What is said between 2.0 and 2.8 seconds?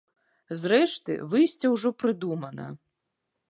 прыдумана.